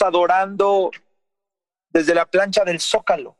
adorando 0.00 0.90
desde 1.90 2.14
la 2.14 2.24
plancha 2.24 2.64
del 2.64 2.80
Zócalo, 2.80 3.36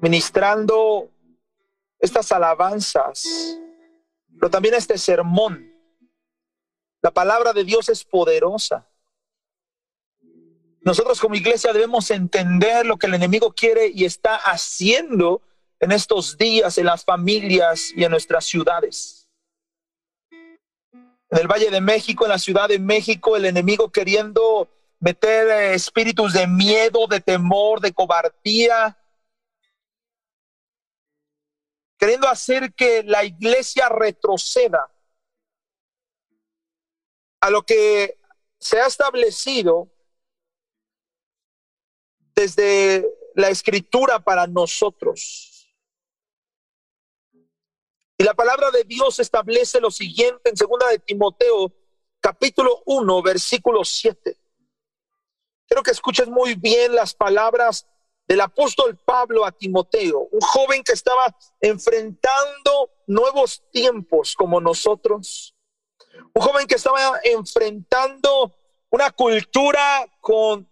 ministrando 0.00 1.10
estas 1.98 2.32
alabanzas, 2.32 3.58
pero 4.38 4.50
también 4.50 4.74
este 4.74 4.96
sermón. 4.96 5.72
La 7.02 7.10
palabra 7.10 7.52
de 7.52 7.64
Dios 7.64 7.88
es 7.88 8.04
poderosa. 8.04 8.88
Nosotros 10.80 11.20
como 11.20 11.34
iglesia 11.34 11.72
debemos 11.72 12.10
entender 12.10 12.86
lo 12.86 12.96
que 12.96 13.06
el 13.06 13.14
enemigo 13.14 13.52
quiere 13.52 13.88
y 13.88 14.04
está 14.04 14.36
haciendo 14.36 15.42
en 15.80 15.92
estos 15.92 16.36
días 16.38 16.78
en 16.78 16.86
las 16.86 17.04
familias 17.04 17.92
y 17.94 18.04
en 18.04 18.10
nuestras 18.10 18.44
ciudades. 18.44 19.25
En 21.30 21.38
el 21.38 21.48
Valle 21.48 21.70
de 21.70 21.80
México, 21.80 22.24
en 22.24 22.30
la 22.30 22.38
Ciudad 22.38 22.68
de 22.68 22.78
México, 22.78 23.36
el 23.36 23.46
enemigo 23.46 23.90
queriendo 23.90 24.68
meter 25.00 25.48
eh, 25.48 25.74
espíritus 25.74 26.32
de 26.32 26.46
miedo, 26.46 27.06
de 27.06 27.20
temor, 27.20 27.80
de 27.80 27.92
cobardía, 27.92 28.96
queriendo 31.98 32.28
hacer 32.28 32.72
que 32.74 33.02
la 33.02 33.24
iglesia 33.24 33.88
retroceda 33.88 34.90
a 37.40 37.50
lo 37.50 37.62
que 37.62 38.18
se 38.58 38.80
ha 38.80 38.86
establecido 38.86 39.88
desde 42.34 43.06
la 43.34 43.48
escritura 43.48 44.18
para 44.18 44.46
nosotros. 44.46 45.55
Y 48.18 48.24
la 48.24 48.32
palabra 48.32 48.70
de 48.70 48.84
Dios 48.84 49.18
establece 49.18 49.80
lo 49.80 49.90
siguiente 49.90 50.48
en 50.48 50.56
segunda 50.56 50.88
de 50.88 50.98
Timoteo, 50.98 51.70
capítulo 52.20 52.82
1, 52.86 53.22
versículo 53.22 53.84
7. 53.84 54.38
Quiero 55.66 55.82
que 55.82 55.90
escuches 55.90 56.26
muy 56.28 56.54
bien 56.54 56.94
las 56.94 57.12
palabras 57.14 57.86
del 58.26 58.40
apóstol 58.40 58.96
Pablo 58.96 59.44
a 59.44 59.52
Timoteo, 59.52 60.28
un 60.32 60.40
joven 60.40 60.82
que 60.82 60.92
estaba 60.92 61.36
enfrentando 61.60 62.90
nuevos 63.06 63.62
tiempos 63.70 64.34
como 64.34 64.62
nosotros, 64.62 65.54
un 66.34 66.42
joven 66.42 66.66
que 66.66 66.76
estaba 66.76 67.20
enfrentando 67.22 68.56
una 68.90 69.10
cultura 69.10 70.06
con 70.20 70.66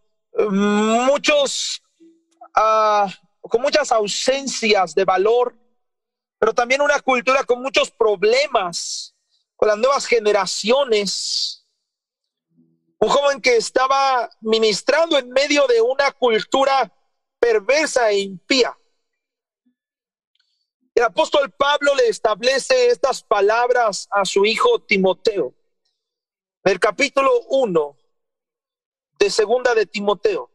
muchos, 0.50 1.82
uh, 2.56 3.08
con 3.42 3.60
muchas 3.60 3.92
ausencias 3.92 4.94
de 4.94 5.04
valor, 5.04 5.54
pero 6.44 6.52
también 6.52 6.82
una 6.82 7.00
cultura 7.00 7.42
con 7.44 7.62
muchos 7.62 7.90
problemas 7.90 9.16
con 9.56 9.66
las 9.66 9.78
nuevas 9.78 10.04
generaciones. 10.04 11.66
Un 12.98 13.08
joven 13.08 13.40
que 13.40 13.56
estaba 13.56 14.28
ministrando 14.42 15.16
en 15.16 15.30
medio 15.30 15.66
de 15.66 15.80
una 15.80 16.12
cultura 16.12 16.92
perversa 17.38 18.10
e 18.10 18.18
impía. 18.18 18.78
El 20.94 21.04
apóstol 21.04 21.50
Pablo 21.50 21.94
le 21.94 22.08
establece 22.08 22.88
estas 22.88 23.22
palabras 23.22 24.06
a 24.10 24.26
su 24.26 24.44
hijo 24.44 24.82
Timoteo. 24.82 25.54
El 26.62 26.78
capítulo 26.78 27.40
1, 27.48 27.96
de 29.18 29.30
segunda 29.30 29.74
de 29.74 29.86
Timoteo. 29.86 30.50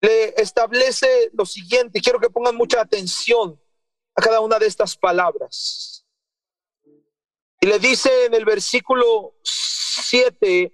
Le 0.00 0.40
establece 0.40 1.30
lo 1.32 1.46
siguiente, 1.46 2.00
quiero 2.00 2.20
que 2.20 2.30
pongan 2.30 2.56
mucha 2.56 2.80
atención 2.80 3.60
a 4.14 4.22
cada 4.22 4.40
una 4.40 4.58
de 4.58 4.66
estas 4.66 4.96
palabras. 4.96 6.06
Y 7.60 7.66
le 7.66 7.78
dice 7.78 8.26
en 8.26 8.34
el 8.34 8.44
versículo 8.44 9.34
7, 9.42 10.72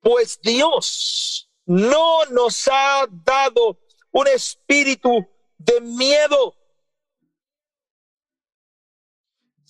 pues 0.00 0.40
Dios 0.40 1.50
no 1.64 2.24
nos 2.26 2.68
ha 2.70 3.06
dado 3.10 3.78
un 4.10 4.26
espíritu 4.28 5.26
de 5.58 5.80
miedo. 5.80 6.54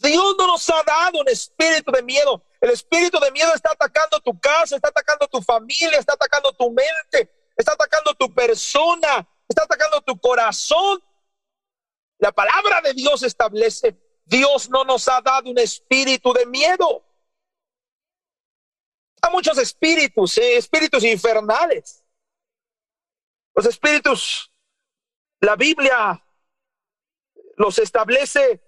Dios 0.01 0.37
no 0.39 0.47
nos 0.47 0.69
ha 0.71 0.83
dado 0.85 1.21
un 1.21 1.29
espíritu 1.29 1.91
de 1.91 2.03
miedo, 2.03 2.45
el 2.61 2.71
espíritu 2.71 3.19
de 3.19 3.33
miedo 3.33 3.53
está 3.53 3.73
atacando 3.73 4.21
tu 4.21 4.39
casa, 4.39 4.77
está 4.77 4.89
atacando 4.89 5.27
tu 5.27 5.43
familia, 5.43 5.99
está 5.99 6.15
atacando 6.15 6.53
tu 6.53 6.71
mente, 6.71 7.29
está 7.59 7.73
atacando 7.73 8.15
tu 8.15 8.33
persona, 8.33 9.29
está 9.49 9.65
atacando 9.65 10.01
tu 10.01 10.19
corazón. 10.19 11.03
La 12.19 12.33
palabra 12.33 12.81
de 12.81 12.95
Dios 12.95 13.23
establece, 13.23 13.97
Dios 14.25 14.71
no 14.71 14.85
nos 14.85 15.09
ha 15.09 15.21
dado 15.21 15.51
un 15.51 15.59
espíritu 15.59 16.33
de 16.33 16.47
miedo. 16.47 17.05
Hay 19.21 19.33
muchos 19.33 19.59
espíritus, 19.59 20.39
¿eh? 20.39 20.57
espíritus 20.57 21.03
infernales. 21.05 22.05
Los 23.55 23.67
espíritus, 23.67 24.53
la 25.41 25.57
Biblia 25.57 26.25
los 27.57 27.79
establece 27.81 28.63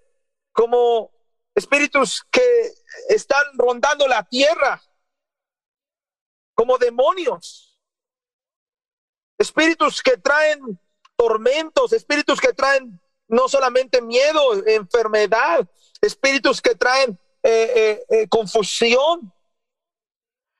como 0.51 1.11
espíritus 1.55 2.25
que 2.29 2.73
están 3.07 3.43
rondando 3.57 4.07
la 4.07 4.23
tierra 4.23 4.81
como 6.53 6.77
demonios, 6.77 7.70
espíritus 9.41 10.01
que 10.01 10.17
traen 10.17 10.79
tormentos, 11.15 11.93
espíritus 11.93 12.39
que 12.39 12.53
traen 12.53 12.99
no 13.27 13.47
solamente 13.47 14.01
miedo, 14.01 14.65
enfermedad, 14.67 15.67
espíritus 16.01 16.61
que 16.61 16.75
traen 16.75 17.17
eh, 17.43 17.73
eh, 17.75 18.05
eh, 18.09 18.27
confusión. 18.27 19.33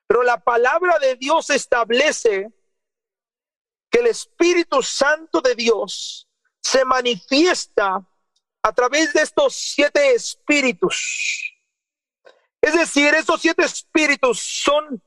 Pero 0.07 0.23
la 0.23 0.39
palabra 0.39 0.99
de 0.99 1.15
Dios 1.15 1.49
establece 1.49 2.47
que 3.89 3.99
el 3.99 4.07
Espíritu 4.07 4.81
Santo 4.81 5.41
de 5.41 5.55
Dios 5.55 6.27
se 6.61 6.85
manifiesta 6.85 8.05
a 8.63 8.73
través 8.73 9.13
de 9.13 9.21
estos 9.21 9.55
siete 9.55 10.13
espíritus. 10.13 11.53
Es 12.61 12.73
decir, 12.73 13.13
esos 13.15 13.41
siete 13.41 13.63
espíritus 13.63 14.39
son 14.39 15.01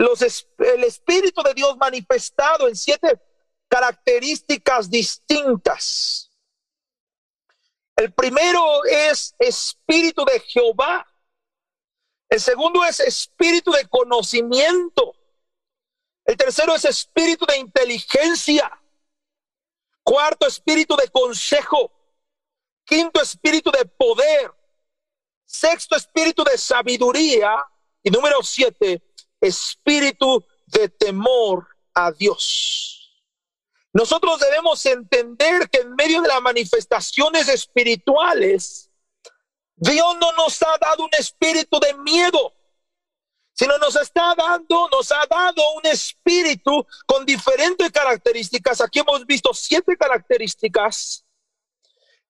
los, 0.00 0.46
el 0.58 0.84
Espíritu 0.84 1.42
de 1.42 1.52
Dios 1.52 1.76
manifestado 1.76 2.68
en 2.68 2.74
siete 2.74 3.20
características 3.68 4.90
distintas. 4.90 6.30
El 7.96 8.12
primero 8.14 8.84
es 8.84 9.34
Espíritu 9.38 10.24
de 10.24 10.40
Jehová. 10.40 11.06
El 12.30 12.40
segundo 12.40 12.82
es 12.84 13.00
Espíritu 13.00 13.72
de 13.72 13.86
conocimiento. 13.88 15.14
El 16.24 16.36
tercero 16.36 16.74
es 16.74 16.86
Espíritu 16.86 17.44
de 17.44 17.58
inteligencia. 17.58 18.70
Cuarto, 20.02 20.46
Espíritu 20.46 20.96
de 20.96 21.08
consejo. 21.08 21.92
Quinto, 22.84 23.20
espíritu 23.20 23.70
de 23.70 23.84
poder. 23.84 24.50
Sexto, 25.44 25.94
espíritu 25.94 26.42
de 26.42 26.56
sabiduría. 26.56 27.54
Y 28.02 28.10
número 28.10 28.42
siete, 28.42 29.09
espíritu 29.40 30.44
de 30.66 30.88
temor 30.88 31.66
a 31.94 32.12
Dios. 32.12 33.24
Nosotros 33.92 34.38
debemos 34.38 34.84
entender 34.86 35.68
que 35.68 35.80
en 35.80 35.94
medio 35.94 36.22
de 36.22 36.28
las 36.28 36.40
manifestaciones 36.40 37.48
espirituales, 37.48 38.90
Dios 39.74 40.16
no 40.20 40.32
nos 40.32 40.62
ha 40.62 40.78
dado 40.78 41.04
un 41.04 41.10
espíritu 41.18 41.80
de 41.80 41.94
miedo, 41.94 42.54
sino 43.52 43.76
nos 43.78 43.96
está 43.96 44.34
dando, 44.36 44.88
nos 44.90 45.10
ha 45.10 45.26
dado 45.28 45.62
un 45.74 45.86
espíritu 45.86 46.86
con 47.06 47.26
diferentes 47.26 47.90
características. 47.90 48.80
Aquí 48.80 49.00
hemos 49.00 49.26
visto 49.26 49.52
siete 49.52 49.96
características 49.96 51.24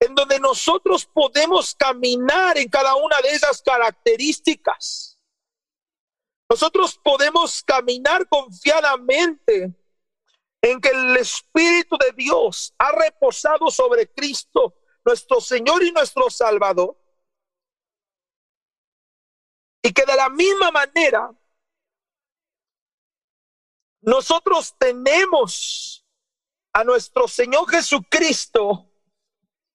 en 0.01 0.15
donde 0.15 0.41
nosotros 0.41 1.05
podemos 1.05 1.75
caminar 1.75 2.56
en 2.56 2.69
cada 2.69 2.95
una 2.97 3.21
de 3.21 3.31
esas 3.31 3.61
características. 3.61 5.10
Nosotros 6.50 6.99
podemos 6.99 7.62
caminar 7.62 8.29
confiadamente 8.29 9.73
en 10.61 10.81
que 10.81 10.88
el 10.88 11.17
Espíritu 11.17 11.97
de 11.97 12.11
Dios 12.17 12.75
ha 12.76 12.91
reposado 12.91 13.70
sobre 13.70 14.12
Cristo, 14.12 14.75
nuestro 15.05 15.41
Señor 15.41 15.85
y 15.85 15.93
nuestro 15.93 16.29
Salvador. 16.29 16.97
Y 19.81 19.93
que 19.93 20.05
de 20.05 20.17
la 20.17 20.29
misma 20.29 20.73
manera 20.73 21.31
nosotros 24.00 24.75
tenemos 24.76 26.05
a 26.73 26.82
nuestro 26.82 27.29
Señor 27.29 27.70
Jesucristo 27.70 28.91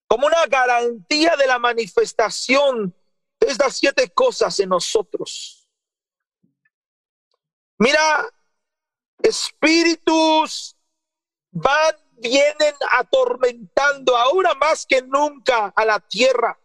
como 0.07 0.27
una 0.27 0.45
garantía 0.45 1.37
de 1.37 1.47
la 1.47 1.57
manifestación 1.57 2.93
de 3.39 3.47
estas 3.47 3.77
siete 3.77 4.09
cosas 4.09 4.59
en 4.59 4.69
nosotros. 4.69 5.64
Mira, 7.77 8.29
espíritus 9.21 10.77
van, 11.51 11.95
vienen 12.17 12.75
atormentando 12.91 14.15
ahora 14.15 14.53
más 14.55 14.85
que 14.85 15.01
nunca 15.01 15.73
a 15.75 15.85
la 15.85 15.99
tierra. 15.99 16.57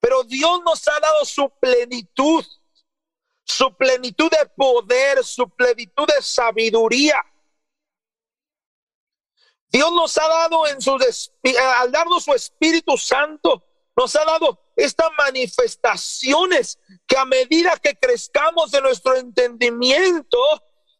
Pero 0.00 0.24
Dios 0.24 0.62
nos 0.64 0.86
ha 0.88 0.98
dado 1.00 1.24
su 1.24 1.48
plenitud. 1.60 2.44
su 3.48 3.72
plenitud 3.76 4.28
de 4.28 4.44
poder, 4.56 5.24
su 5.24 5.48
plenitud 5.48 6.04
de 6.08 6.20
sabiduría. 6.20 7.22
Dios 9.68 9.92
nos 9.92 10.18
ha 10.18 10.26
dado 10.26 10.66
en 10.66 10.80
su 10.80 10.98
al 11.78 11.92
darnos 11.92 12.24
su 12.24 12.34
Espíritu 12.34 12.98
Santo, 12.98 13.62
nos 13.96 14.16
ha 14.16 14.24
dado 14.24 14.65
estas 14.76 15.08
manifestaciones 15.16 16.78
que 17.06 17.16
a 17.16 17.24
medida 17.24 17.76
que 17.82 17.96
crezcamos 17.96 18.70
de 18.70 18.82
nuestro 18.82 19.16
entendimiento, 19.16 20.38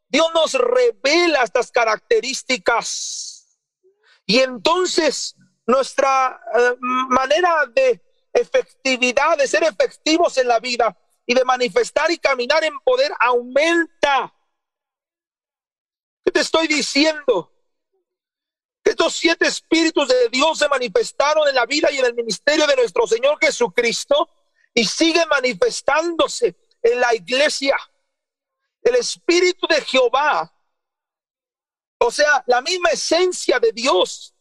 Dios 0.08 0.26
nos 0.34 0.54
revela 0.54 1.42
estas 1.42 1.70
características. 1.70 3.60
Y 4.24 4.40
entonces 4.40 5.36
nuestra 5.66 6.40
eh, 6.58 6.76
manera 6.80 7.66
de 7.74 8.02
efectividad, 8.32 9.36
de 9.36 9.46
ser 9.46 9.64
efectivos 9.64 10.36
en 10.38 10.48
la 10.48 10.58
vida 10.58 10.96
y 11.26 11.34
de 11.34 11.44
manifestar 11.44 12.10
y 12.10 12.18
caminar 12.18 12.64
en 12.64 12.78
poder 12.80 13.12
aumenta. 13.18 14.32
¿Qué 16.24 16.30
te 16.30 16.40
estoy 16.40 16.66
diciendo? 16.66 17.55
Estos 18.98 19.12
siete 19.12 19.46
espíritus 19.46 20.08
de 20.08 20.30
Dios 20.30 20.58
se 20.58 20.70
manifestaron 20.70 21.46
en 21.46 21.54
la 21.54 21.66
vida 21.66 21.90
y 21.92 21.98
en 21.98 22.06
el 22.06 22.14
ministerio 22.14 22.66
de 22.66 22.76
nuestro 22.76 23.06
Señor 23.06 23.36
Jesucristo 23.38 24.26
y 24.72 24.86
siguen 24.86 25.28
manifestándose 25.28 26.56
en 26.80 26.98
la 26.98 27.14
iglesia. 27.14 27.76
El 28.80 28.94
espíritu 28.94 29.66
de 29.66 29.82
Jehová, 29.82 30.50
o 31.98 32.10
sea, 32.10 32.42
la 32.46 32.62
misma 32.62 32.88
esencia 32.88 33.60
de 33.60 33.70
Dios, 33.72 34.34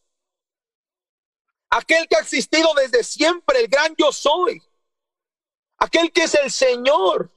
aquel 1.68 2.08
que 2.08 2.16
ha 2.16 2.20
existido 2.20 2.72
desde 2.72 3.04
siempre, 3.04 3.60
el 3.60 3.68
gran 3.68 3.94
yo 3.98 4.10
soy, 4.10 4.62
aquel 5.76 6.10
que 6.10 6.22
es 6.22 6.34
el 6.34 6.50
Señor. 6.50 7.30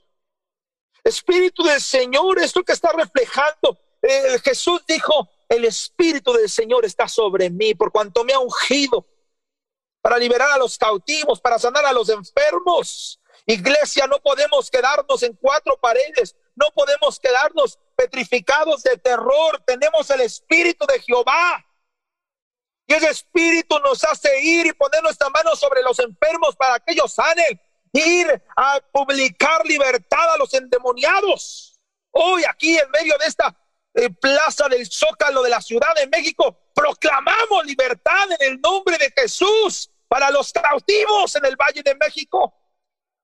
Espíritu 1.03 1.63
del 1.63 1.81
Señor, 1.81 2.39
esto 2.39 2.63
que 2.63 2.71
está 2.71 2.93
reflejando. 2.93 3.77
Eh, 4.01 4.39
Jesús 4.41 4.81
dijo, 4.87 5.29
el 5.49 5.65
Espíritu 5.65 6.31
del 6.31 6.47
Señor 6.47 6.85
está 6.85 7.07
sobre 7.07 7.49
mí 7.49 7.73
por 7.73 7.91
cuanto 7.91 8.23
me 8.23 8.33
ha 8.33 8.39
ungido 8.39 9.05
para 10.01 10.17
liberar 10.17 10.51
a 10.51 10.57
los 10.57 10.77
cautivos, 10.77 11.41
para 11.41 11.57
sanar 11.57 11.85
a 11.85 11.91
los 11.91 12.07
enfermos. 12.09 13.19
Iglesia, 13.45 14.05
no 14.05 14.19
podemos 14.21 14.69
quedarnos 14.69 15.23
en 15.23 15.33
cuatro 15.33 15.75
paredes, 15.77 16.35
no 16.55 16.67
podemos 16.71 17.19
quedarnos 17.19 17.79
petrificados 17.95 18.83
de 18.83 18.97
terror. 18.97 19.61
Tenemos 19.65 20.09
el 20.11 20.21
Espíritu 20.21 20.85
de 20.85 20.99
Jehová. 21.01 21.65
Y 22.85 22.93
ese 22.93 23.09
Espíritu 23.09 23.79
nos 23.79 24.03
hace 24.03 24.41
ir 24.41 24.67
y 24.67 24.73
poner 24.73 25.01
nuestras 25.01 25.31
manos 25.31 25.59
sobre 25.59 25.81
los 25.81 25.97
enfermos 25.99 26.55
para 26.55 26.79
que 26.79 26.93
ellos 26.93 27.11
sanen. 27.11 27.59
Ir 27.91 28.43
a 28.55 28.79
publicar 28.91 29.65
libertad 29.65 30.33
a 30.33 30.37
los 30.37 30.53
endemoniados. 30.53 31.79
Hoy 32.11 32.43
aquí 32.47 32.77
en 32.77 32.89
medio 32.91 33.17
de 33.17 33.25
esta 33.25 33.55
plaza 34.19 34.67
del 34.69 34.85
Zócalo 34.89 35.41
de 35.43 35.49
la 35.49 35.61
Ciudad 35.61 35.93
de 35.95 36.07
México, 36.07 36.57
proclamamos 36.73 37.65
libertad 37.65 38.31
en 38.39 38.53
el 38.53 38.61
nombre 38.61 38.97
de 38.97 39.11
Jesús 39.15 39.89
para 40.07 40.31
los 40.31 40.51
cautivos 40.51 41.35
en 41.35 41.45
el 41.45 41.55
Valle 41.55 41.81
de 41.83 41.95
México, 41.95 42.53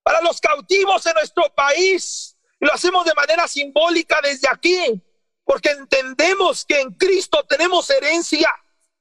para 0.04 0.22
los 0.22 0.40
cautivos 0.40 1.06
en 1.06 1.14
nuestro 1.14 1.44
país. 1.56 2.38
Lo 2.60 2.74
hacemos 2.74 3.06
de 3.06 3.14
manera 3.14 3.48
simbólica 3.48 4.20
desde 4.22 4.48
aquí, 4.50 5.02
porque 5.44 5.70
entendemos 5.70 6.66
que 6.66 6.82
en 6.82 6.92
Cristo 6.94 7.44
tenemos 7.48 7.90
herencia 7.90 8.50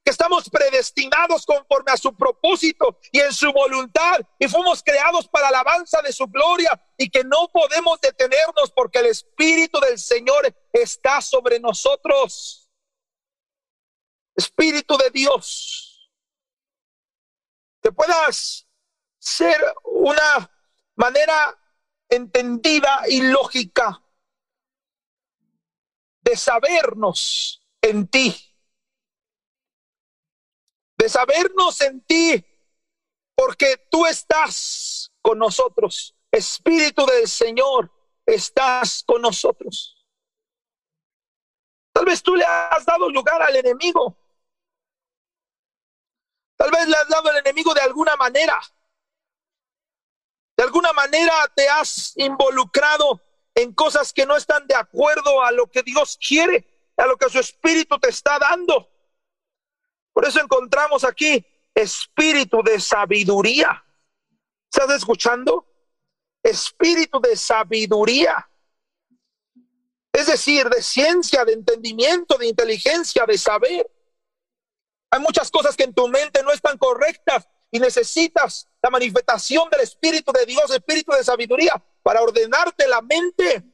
que 0.05 0.11
estamos 0.11 0.47
predestinados 0.51 1.47
conforme 1.47 1.91
a 1.91 1.97
su 1.97 2.15
propósito 2.15 2.99
y 3.11 3.19
en 3.21 3.33
su 3.33 3.51
voluntad 3.51 4.21
y 4.37 4.47
fuimos 4.47 4.83
creados 4.83 5.27
para 5.27 5.47
alabanza 5.47 5.99
de 6.03 6.13
su 6.13 6.27
gloria 6.27 6.79
y 6.95 7.09
que 7.09 7.23
no 7.23 7.47
podemos 7.51 7.99
detenernos 7.99 8.71
porque 8.75 8.99
el 8.99 9.07
Espíritu 9.07 9.79
del 9.79 9.97
Señor 9.97 10.55
está 10.71 11.21
sobre 11.21 11.59
nosotros. 11.59 12.69
Espíritu 14.35 14.95
de 14.95 15.09
Dios, 15.09 16.11
que 17.81 17.91
puedas 17.91 18.67
ser 19.17 19.59
una 19.85 20.51
manera 20.93 21.59
entendida 22.09 23.05
y 23.07 23.21
lógica 23.21 24.03
de 26.21 26.37
sabernos 26.37 27.65
en 27.81 28.07
ti 28.07 28.54
de 30.97 31.09
sabernos 31.09 31.81
en 31.81 32.01
ti, 32.01 32.45
porque 33.35 33.77
tú 33.89 34.05
estás 34.05 35.11
con 35.21 35.39
nosotros. 35.39 36.15
Espíritu 36.31 37.05
del 37.05 37.27
Señor, 37.27 37.91
estás 38.25 39.03
con 39.05 39.21
nosotros. 39.21 40.05
Tal 41.93 42.05
vez 42.05 42.21
tú 42.21 42.35
le 42.35 42.43
has 42.45 42.85
dado 42.85 43.09
lugar 43.09 43.41
al 43.41 43.55
enemigo. 43.55 44.17
Tal 46.57 46.71
vez 46.71 46.87
le 46.87 46.95
has 46.95 47.07
dado 47.07 47.29
al 47.29 47.37
enemigo 47.37 47.73
de 47.73 47.81
alguna 47.81 48.15
manera. 48.15 48.59
De 50.57 50.63
alguna 50.63 50.93
manera 50.93 51.33
te 51.55 51.67
has 51.67 52.13
involucrado 52.17 53.21
en 53.53 53.73
cosas 53.73 54.13
que 54.13 54.25
no 54.25 54.35
están 54.35 54.67
de 54.67 54.75
acuerdo 54.75 55.41
a 55.41 55.51
lo 55.51 55.67
que 55.67 55.83
Dios 55.83 56.17
quiere, 56.17 56.91
a 56.97 57.05
lo 57.05 57.17
que 57.17 57.29
su 57.29 57.39
espíritu 57.39 57.97
te 57.99 58.09
está 58.09 58.39
dando. 58.39 58.89
Por 60.15 60.25
eso 60.25 60.39
encontramos 60.39 61.03
aquí 61.03 61.45
espíritu 61.73 62.63
de 62.63 62.79
sabiduría. 62.79 63.83
¿Estás 64.71 64.95
escuchando? 64.95 65.67
Espíritu 66.41 67.19
de 67.19 67.35
sabiduría. 67.35 68.49
Es 70.13 70.27
decir, 70.27 70.69
de 70.69 70.81
ciencia, 70.81 71.43
de 71.43 71.51
entendimiento, 71.51 72.37
de 72.37 72.47
inteligencia, 72.47 73.25
de 73.25 73.37
saber. 73.37 73.91
Hay 75.11 75.19
muchas 75.19 75.51
cosas 75.51 75.75
que 75.75 75.83
en 75.83 75.93
tu 75.93 76.07
mente 76.07 76.41
no 76.43 76.51
están 76.51 76.77
correctas 76.77 77.45
y 77.69 77.79
necesitas 77.79 78.69
la 78.81 78.89
manifestación 78.89 79.69
del 79.69 79.81
Espíritu 79.81 80.31
de 80.31 80.45
Dios, 80.45 80.71
Espíritu 80.71 81.11
de 81.11 81.25
sabiduría, 81.25 81.73
para 82.01 82.21
ordenarte 82.21 82.87
la 82.87 83.01
mente. 83.01 83.65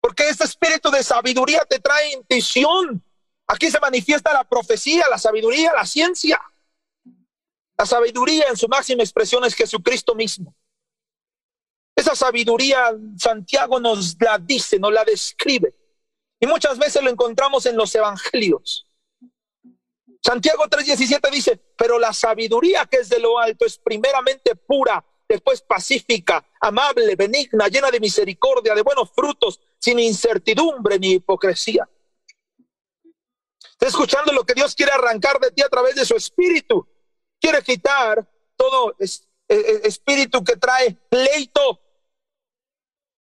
Porque 0.00 0.26
este 0.30 0.44
Espíritu 0.44 0.90
de 0.90 1.02
sabiduría 1.02 1.66
te 1.68 1.78
trae 1.80 2.14
intuición, 2.14 3.04
Aquí 3.52 3.68
se 3.68 3.80
manifiesta 3.80 4.32
la 4.32 4.44
profecía, 4.44 5.08
la 5.10 5.18
sabiduría, 5.18 5.72
la 5.72 5.84
ciencia. 5.84 6.40
La 7.76 7.84
sabiduría 7.84 8.44
en 8.48 8.56
su 8.56 8.68
máxima 8.68 9.02
expresión 9.02 9.44
es 9.44 9.56
Jesucristo 9.56 10.14
mismo. 10.14 10.54
Esa 11.96 12.14
sabiduría 12.14 12.96
Santiago 13.18 13.80
nos 13.80 14.16
la 14.20 14.38
dice, 14.38 14.78
nos 14.78 14.92
la 14.92 15.02
describe. 15.04 15.74
Y 16.38 16.46
muchas 16.46 16.78
veces 16.78 17.02
lo 17.02 17.10
encontramos 17.10 17.66
en 17.66 17.76
los 17.76 17.92
evangelios. 17.92 18.86
Santiago 20.22 20.68
3:17 20.68 21.30
dice, 21.32 21.60
pero 21.76 21.98
la 21.98 22.12
sabiduría 22.12 22.86
que 22.86 22.98
es 22.98 23.08
de 23.08 23.18
lo 23.18 23.36
alto 23.36 23.66
es 23.66 23.78
primeramente 23.78 24.54
pura, 24.54 25.04
después 25.28 25.60
pacífica, 25.62 26.46
amable, 26.60 27.16
benigna, 27.16 27.66
llena 27.66 27.90
de 27.90 27.98
misericordia, 27.98 28.76
de 28.76 28.82
buenos 28.82 29.10
frutos, 29.10 29.58
sin 29.76 29.98
incertidumbre 29.98 31.00
ni 31.00 31.14
hipocresía. 31.14 31.88
Está 33.80 33.88
escuchando 33.88 34.30
lo 34.32 34.44
que 34.44 34.52
Dios 34.52 34.74
quiere 34.74 34.92
arrancar 34.92 35.40
de 35.40 35.52
ti 35.52 35.62
a 35.62 35.68
través 35.70 35.94
de 35.94 36.04
su 36.04 36.14
espíritu. 36.14 36.86
Quiere 37.40 37.62
quitar 37.62 38.28
todo 38.54 38.94
e, 38.98 39.06
e, 39.48 39.80
espíritu 39.88 40.44
que 40.44 40.58
trae 40.58 40.98
pleito, 41.08 41.80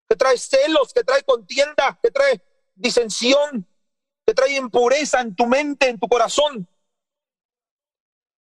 que 0.10 0.18
trae 0.18 0.38
celos, 0.38 0.92
que 0.92 1.06
trae 1.06 1.24
contienda, 1.24 1.98
que 2.04 2.12
trae 2.12 2.42
disensión, 2.76 3.66
que 4.28 4.34
trae 4.34 4.58
impureza 4.58 5.22
en 5.22 5.34
tu 5.34 5.46
mente, 5.46 5.88
en 5.88 5.98
tu 5.98 6.10
corazón. 6.10 6.68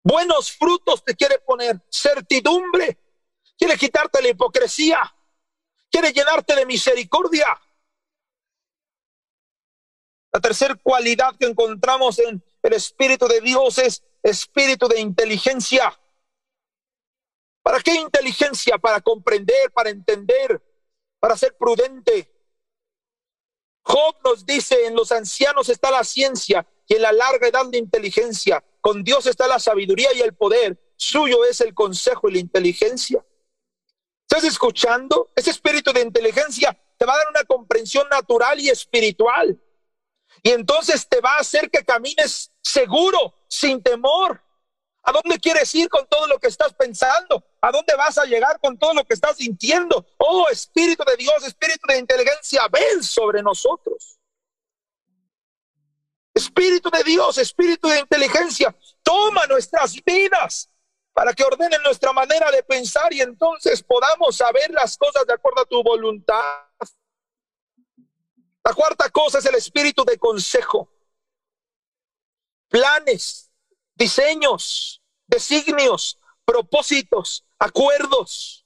Buenos 0.03 0.51
frutos 0.51 1.03
te 1.03 1.15
quiere 1.15 1.37
poner, 1.37 1.79
certidumbre, 1.91 2.97
quiere 3.55 3.77
quitarte 3.77 4.23
la 4.23 4.29
hipocresía, 4.29 4.99
quiere 5.91 6.11
llenarte 6.11 6.55
de 6.55 6.65
misericordia, 6.65 7.45
la 10.37 10.41
tercera 10.41 10.75
cualidad 10.75 11.35
que 11.35 11.47
encontramos 11.47 12.19
en 12.19 12.43
el 12.61 12.73
Espíritu 12.73 13.27
de 13.27 13.41
Dios 13.41 13.79
es 13.79 14.03
espíritu 14.21 14.87
de 14.87 14.99
inteligencia. 14.99 15.99
¿Para 17.63 17.79
qué 17.79 17.95
inteligencia? 17.95 18.77
Para 18.77 19.01
comprender, 19.01 19.71
para 19.73 19.89
entender, 19.89 20.61
para 21.19 21.35
ser 21.35 21.57
prudente. 21.57 22.31
Job 23.81 24.17
nos 24.23 24.45
dice, 24.45 24.85
en 24.85 24.93
los 24.93 25.11
ancianos 25.11 25.69
está 25.69 25.89
la 25.89 26.03
ciencia 26.03 26.67
y 26.85 26.93
en 26.93 27.01
la 27.01 27.13
larga 27.13 27.47
edad 27.47 27.65
de 27.65 27.79
inteligencia. 27.79 28.63
Con 28.79 29.03
Dios 29.03 29.25
está 29.25 29.47
la 29.47 29.57
sabiduría 29.57 30.13
y 30.13 30.21
el 30.21 30.35
poder. 30.35 30.79
Suyo 30.97 31.45
es 31.45 31.61
el 31.61 31.73
consejo 31.73 32.29
y 32.29 32.33
la 32.33 32.39
inteligencia. 32.39 33.25
¿Estás 34.29 34.43
escuchando? 34.43 35.31
Ese 35.35 35.49
espíritu 35.49 35.91
de 35.93 36.01
inteligencia 36.01 36.79
te 36.95 37.05
va 37.05 37.15
a 37.15 37.17
dar 37.17 37.29
una 37.29 37.43
comprensión 37.45 38.07
natural 38.07 38.59
y 38.59 38.69
espiritual. 38.69 39.59
Y 40.43 40.51
entonces 40.51 41.07
te 41.07 41.21
va 41.21 41.35
a 41.35 41.39
hacer 41.39 41.69
que 41.69 41.83
camines 41.83 42.51
seguro, 42.61 43.33
sin 43.47 43.81
temor. 43.81 44.41
¿A 45.03 45.11
dónde 45.13 45.39
quieres 45.39 45.73
ir 45.73 45.87
con 45.87 46.05
todo 46.07 46.27
lo 46.27 46.37
que 46.37 46.47
estás 46.47 46.73
pensando? 46.73 47.41
¿A 47.61 47.71
dónde 47.71 47.95
vas 47.95 48.17
a 48.17 48.25
llegar 48.25 48.59
con 48.59 48.77
todo 48.77 48.93
lo 48.93 49.05
que 49.05 49.13
estás 49.13 49.37
sintiendo? 49.37 50.05
Oh, 50.17 50.47
Espíritu 50.51 51.03
de 51.05 51.15
Dios, 51.15 51.45
Espíritu 51.45 51.87
de 51.87 51.99
inteligencia, 51.99 52.67
ven 52.67 53.01
sobre 53.01 53.41
nosotros. 53.41 54.19
Espíritu 56.33 56.89
de 56.89 57.03
Dios, 57.03 57.37
Espíritu 57.37 57.87
de 57.87 57.99
inteligencia, 57.99 58.75
toma 59.01 59.47
nuestras 59.47 59.95
vidas 60.03 60.69
para 61.13 61.33
que 61.33 61.43
ordenen 61.43 61.81
nuestra 61.81 62.13
manera 62.13 62.51
de 62.51 62.61
pensar 62.63 63.11
y 63.11 63.21
entonces 63.21 63.81
podamos 63.81 64.37
saber 64.37 64.69
las 64.71 64.97
cosas 64.97 65.25
de 65.25 65.33
acuerdo 65.33 65.61
a 65.61 65.65
tu 65.65 65.81
voluntad. 65.81 66.66
La 68.67 68.73
cuarta 68.73 69.09
cosa 69.09 69.39
es 69.39 69.45
el 69.45 69.55
espíritu 69.55 70.03
de 70.03 70.17
consejo. 70.17 70.91
Planes, 72.67 73.49
diseños, 73.95 75.01
designios, 75.25 76.19
propósitos, 76.43 77.45
acuerdos, 77.57 78.65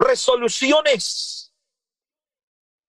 resoluciones. 0.00 1.52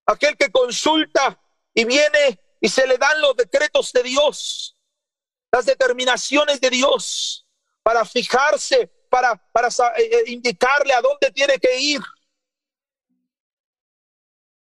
Aquel 0.08 0.36
que 0.36 0.52
consulta 0.52 1.40
y 1.76 1.86
viene 1.86 2.40
y 2.60 2.70
se 2.70 2.88
le 2.88 2.98
dan 2.98 3.22
los 3.22 3.36
decretos 3.36 3.94
de 3.94 4.02
Dios, 4.02 4.76
las 5.52 5.68
determinaciones 5.68 6.60
de 6.60 6.72
Dios 6.72 7.46
para 7.84 8.04
fijarse, 8.04 8.88
para, 9.12 9.36
para 9.52 9.68
eh, 9.68 10.10
eh, 10.12 10.24
indicarle 10.26 10.92
a 10.92 11.02
dónde 11.02 11.30
tiene 11.32 11.60
que 11.60 11.80
ir, 11.80 12.02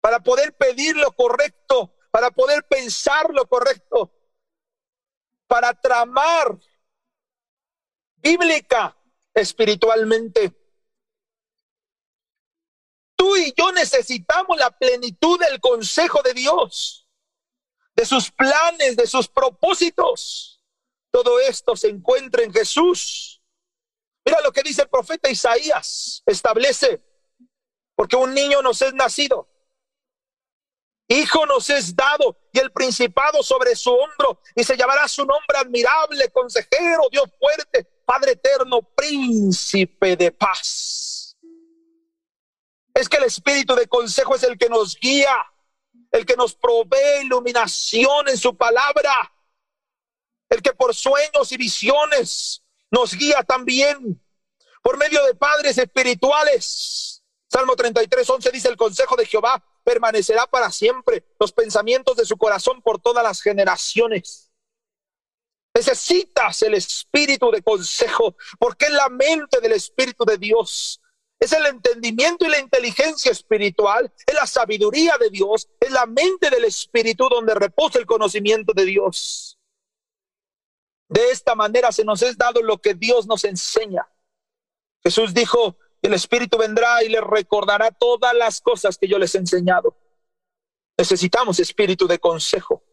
para 0.01 0.19
poder 0.19 0.55
pedir 0.55 0.95
lo 0.95 1.11
correcto, 1.11 1.95
para 2.11 2.31
poder 2.31 2.63
pensar 2.67 3.29
lo 3.33 3.47
correcto, 3.47 4.11
para 5.47 5.73
tramar 5.73 6.57
bíblica 8.17 8.95
espiritualmente. 9.33 10.55
Tú 13.15 13.35
y 13.35 13.53
yo 13.57 13.71
necesitamos 13.71 14.57
la 14.57 14.71
plenitud 14.71 15.39
del 15.39 15.59
consejo 15.59 16.21
de 16.21 16.33
Dios, 16.33 17.07
de 17.95 18.05
sus 18.05 18.31
planes, 18.31 18.95
de 18.95 19.07
sus 19.07 19.27
propósitos. 19.27 20.63
Todo 21.11 21.39
esto 21.41 21.75
se 21.75 21.89
encuentra 21.89 22.43
en 22.43 22.53
Jesús. 22.53 23.41
Mira 24.23 24.39
lo 24.41 24.51
que 24.51 24.61
dice 24.61 24.83
el 24.83 24.89
profeta 24.89 25.29
Isaías. 25.29 26.23
Establece, 26.25 27.03
porque 27.95 28.15
un 28.15 28.33
niño 28.33 28.61
nos 28.61 28.81
es 28.81 28.93
nacido, 28.93 29.48
hijo 31.09 31.45
nos 31.45 31.69
es 31.69 31.95
dado 31.95 32.37
y 32.53 32.59
el 32.59 32.71
principado 32.71 33.43
sobre 33.43 33.75
su 33.75 33.91
hombro 33.91 34.41
y 34.55 34.63
se 34.63 34.77
llamará 34.77 35.07
su 35.07 35.25
nombre 35.25 35.57
admirable, 35.57 36.29
consejero, 36.31 37.09
Dios 37.11 37.29
fuerte, 37.37 37.85
Padre 38.05 38.31
eterno, 38.31 38.81
príncipe 38.95 40.15
de 40.15 40.31
paz. 40.31 41.35
Es 42.93 43.09
que 43.09 43.17
el 43.17 43.23
espíritu 43.25 43.75
de 43.75 43.87
consejo 43.87 44.35
es 44.35 44.43
el 44.43 44.57
que 44.57 44.69
nos 44.69 44.95
guía, 44.95 45.35
el 46.11 46.25
que 46.25 46.35
nos 46.35 46.55
provee 46.55 47.23
iluminación 47.23 48.29
en 48.29 48.37
su 48.37 48.55
palabra 48.55 49.33
el 50.49 50.61
que 50.61 50.73
por 50.73 50.93
sueños 50.95 51.51
y 51.51 51.57
visiones 51.57 52.63
nos 52.91 53.13
guía 53.13 53.43
también 53.43 54.21
por 54.81 54.97
medio 54.97 55.23
de 55.25 55.35
padres 55.35 55.77
espirituales. 55.77 57.23
Salmo 57.47 57.75
33, 57.75 58.29
11 58.29 58.51
dice 58.51 58.67
el 58.67 58.77
consejo 58.77 59.15
de 59.15 59.25
Jehová 59.25 59.63
permanecerá 59.89 60.45
para 60.45 60.69
siempre, 60.69 61.25
los 61.39 61.51
pensamientos 61.51 62.15
de 62.15 62.23
su 62.23 62.37
corazón 62.37 62.79
por 62.83 63.01
todas 63.01 63.23
las 63.23 63.41
generaciones. 63.41 64.51
Necesitas 65.73 66.61
el 66.61 66.75
espíritu 66.75 67.49
de 67.49 67.63
consejo, 67.63 68.35
porque 68.59 68.85
es 68.85 68.91
la 68.91 69.09
mente 69.09 69.59
del 69.59 69.71
espíritu 69.71 70.25
de 70.25 70.37
Dios. 70.37 71.01
Es 71.39 71.53
el 71.53 71.65
entendimiento 71.65 72.45
y 72.45 72.49
la 72.49 72.59
inteligencia 72.59 73.31
espiritual, 73.31 74.13
es 74.27 74.35
la 74.35 74.45
sabiduría 74.45 75.17
de 75.17 75.31
Dios, 75.31 75.67
es 75.79 75.89
la 75.89 76.05
mente 76.05 76.51
del 76.51 76.65
espíritu 76.65 77.27
donde 77.27 77.55
reposa 77.55 77.97
el 77.97 78.05
conocimiento 78.05 78.73
de 78.73 78.85
Dios. 78.85 79.57
De 81.07 81.31
esta 81.31 81.55
manera 81.55 81.91
se 81.91 82.05
nos 82.05 82.21
es 82.21 82.37
dado 82.37 82.61
lo 82.61 82.77
que 82.77 82.93
Dios 82.93 83.25
nos 83.25 83.43
enseña. 83.43 84.07
Jesús 85.01 85.33
dijo, 85.33 85.77
el 86.01 86.13
Espíritu 86.13 86.57
vendrá 86.57 87.03
y 87.03 87.09
les 87.09 87.21
recordará 87.21 87.91
todas 87.91 88.33
las 88.33 88.61
cosas 88.61 88.97
que 88.97 89.07
yo 89.07 89.17
les 89.17 89.35
he 89.35 89.39
enseñado. 89.39 89.95
Necesitamos 90.97 91.59
espíritu 91.59 92.07
de 92.07 92.19
consejo. 92.19 92.83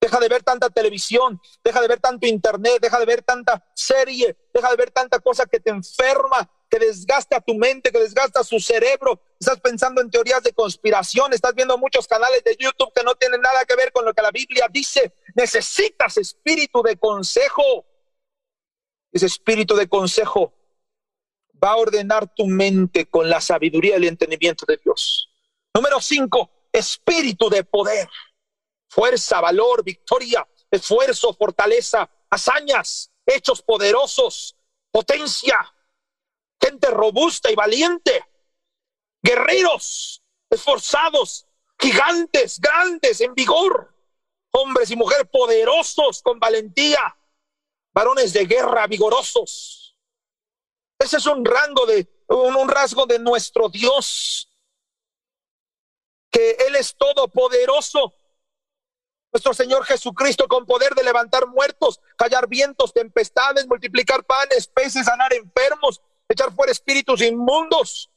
Deja 0.00 0.18
de 0.18 0.28
ver 0.28 0.42
tanta 0.42 0.70
televisión, 0.70 1.40
deja 1.62 1.80
de 1.80 1.88
ver 1.88 2.00
tanto 2.00 2.26
internet, 2.26 2.78
deja 2.80 2.98
de 2.98 3.04
ver 3.04 3.22
tanta 3.22 3.62
serie, 3.74 4.36
deja 4.52 4.70
de 4.70 4.76
ver 4.76 4.90
tanta 4.90 5.20
cosa 5.20 5.44
que 5.44 5.60
te 5.60 5.70
enferma, 5.70 6.50
que 6.70 6.78
desgasta 6.78 7.40
tu 7.40 7.54
mente, 7.54 7.92
que 7.92 7.98
desgasta 7.98 8.42
su 8.42 8.58
cerebro. 8.58 9.20
Estás 9.38 9.60
pensando 9.60 10.00
en 10.00 10.10
teorías 10.10 10.42
de 10.42 10.54
conspiración, 10.54 11.32
estás 11.34 11.54
viendo 11.54 11.76
muchos 11.76 12.08
canales 12.08 12.42
de 12.44 12.56
YouTube 12.58 12.92
que 12.94 13.04
no 13.04 13.14
tienen 13.14 13.42
nada 13.42 13.64
que 13.66 13.76
ver 13.76 13.92
con 13.92 14.04
lo 14.06 14.14
que 14.14 14.22
la 14.22 14.30
Biblia 14.30 14.66
dice. 14.72 15.12
Necesitas 15.34 16.16
espíritu 16.16 16.82
de 16.82 16.96
consejo. 16.96 17.84
Ese 19.12 19.26
espíritu 19.26 19.76
de 19.76 19.88
consejo 19.88 20.54
va 21.62 21.72
a 21.72 21.76
ordenar 21.76 22.32
tu 22.34 22.46
mente 22.46 23.06
con 23.06 23.28
la 23.28 23.40
sabiduría 23.40 23.94
y 23.94 23.96
el 23.96 24.04
entendimiento 24.04 24.64
de 24.66 24.78
Dios. 24.82 25.30
Número 25.74 26.00
cinco, 26.00 26.50
espíritu 26.72 27.48
de 27.48 27.64
poder, 27.64 28.08
fuerza, 28.88 29.40
valor, 29.40 29.84
victoria, 29.84 30.46
esfuerzo, 30.70 31.34
fortaleza, 31.34 32.08
hazañas, 32.30 33.10
hechos 33.26 33.62
poderosos, 33.62 34.56
potencia, 34.90 35.74
gente 36.60 36.90
robusta 36.90 37.50
y 37.50 37.54
valiente, 37.54 38.24
guerreros, 39.22 40.22
esforzados, 40.48 41.46
gigantes, 41.78 42.60
grandes, 42.60 43.20
en 43.20 43.34
vigor, 43.34 43.94
hombres 44.50 44.90
y 44.90 44.96
mujeres 44.96 45.28
poderosos, 45.30 46.22
con 46.22 46.38
valentía, 46.38 47.16
varones 47.92 48.32
de 48.32 48.46
guerra 48.46 48.86
vigorosos. 48.86 49.79
Ese 51.00 51.16
es 51.16 51.26
un 51.26 51.42
rango 51.44 51.86
de, 51.86 52.06
un, 52.28 52.68
rasgo 52.68 53.06
de 53.06 53.18
nuestro 53.18 53.70
Dios, 53.70 54.50
que 56.30 56.50
Él 56.66 56.76
es 56.76 56.94
todopoderoso. 56.94 58.14
Nuestro 59.32 59.54
Señor 59.54 59.84
Jesucristo 59.86 60.46
con 60.46 60.66
poder 60.66 60.94
de 60.94 61.02
levantar 61.02 61.46
muertos, 61.46 62.00
callar 62.16 62.48
vientos, 62.48 62.92
tempestades, 62.92 63.66
multiplicar 63.66 64.24
panes, 64.24 64.66
peces, 64.66 65.06
sanar 65.06 65.32
enfermos, 65.32 66.02
echar 66.28 66.54
fuera 66.54 66.70
espíritus 66.70 67.22
inmundos 67.22 68.10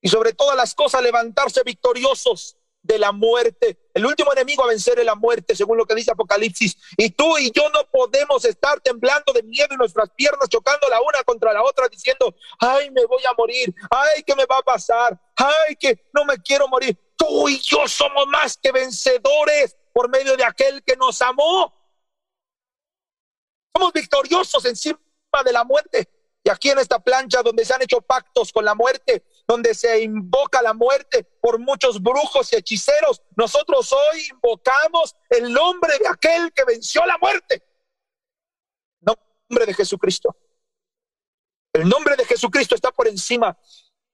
y 0.00 0.08
sobre 0.08 0.32
todas 0.32 0.56
las 0.56 0.74
cosas 0.74 1.02
levantarse 1.02 1.62
victoriosos 1.64 2.56
de 2.82 2.98
la 2.98 3.12
muerte. 3.12 3.78
El 3.94 4.04
último 4.04 4.32
enemigo 4.32 4.64
a 4.64 4.68
vencer 4.68 4.98
es 4.98 5.04
la 5.04 5.14
muerte, 5.14 5.54
según 5.54 5.78
lo 5.78 5.86
que 5.86 5.94
dice 5.94 6.10
Apocalipsis. 6.10 6.76
Y 6.96 7.10
tú 7.10 7.38
y 7.38 7.50
yo 7.52 7.68
no 7.70 7.88
podemos 7.90 8.44
estar 8.44 8.80
temblando 8.80 9.32
de 9.32 9.42
miedo 9.42 9.68
y 9.70 9.76
nuestras 9.76 10.10
piernas 10.10 10.48
chocando 10.48 10.88
la 10.88 11.00
una 11.00 11.22
contra 11.24 11.52
la 11.52 11.62
otra, 11.62 11.88
diciendo, 11.88 12.34
ay, 12.58 12.90
me 12.90 13.04
voy 13.06 13.22
a 13.24 13.34
morir, 13.36 13.72
ay, 13.90 14.22
¿qué 14.24 14.34
me 14.34 14.46
va 14.46 14.58
a 14.58 14.62
pasar? 14.62 15.18
Ay, 15.36 15.76
que 15.76 16.06
no 16.12 16.24
me 16.24 16.36
quiero 16.38 16.68
morir. 16.68 16.98
Tú 17.16 17.48
y 17.48 17.58
yo 17.60 17.86
somos 17.86 18.26
más 18.26 18.56
que 18.56 18.72
vencedores 18.72 19.76
por 19.92 20.08
medio 20.08 20.36
de 20.36 20.44
aquel 20.44 20.82
que 20.82 20.96
nos 20.96 21.22
amó. 21.22 21.72
Somos 23.74 23.92
victoriosos 23.92 24.64
encima 24.64 24.98
de 25.44 25.52
la 25.52 25.64
muerte. 25.64 26.08
Y 26.44 26.50
aquí 26.50 26.70
en 26.70 26.78
esta 26.78 26.98
plancha 26.98 27.42
donde 27.42 27.64
se 27.64 27.72
han 27.72 27.82
hecho 27.82 28.00
pactos 28.00 28.52
con 28.52 28.64
la 28.64 28.74
muerte, 28.74 29.24
donde 29.52 29.74
se 29.74 30.00
invoca 30.02 30.62
la 30.62 30.72
muerte 30.72 31.24
por 31.40 31.58
muchos 31.58 32.02
brujos 32.02 32.50
y 32.52 32.56
hechiceros, 32.56 33.20
nosotros 33.36 33.92
hoy 33.92 34.26
invocamos 34.30 35.14
el 35.28 35.52
nombre 35.52 35.92
de 35.98 36.08
aquel 36.08 36.50
que 36.54 36.64
venció 36.64 37.04
la 37.04 37.18
muerte. 37.18 37.62
Nombre 39.00 39.66
de 39.66 39.74
Jesucristo. 39.74 40.34
El 41.74 41.86
nombre 41.86 42.16
de 42.16 42.24
Jesucristo 42.24 42.74
está 42.74 42.90
por 42.92 43.06
encima 43.08 43.58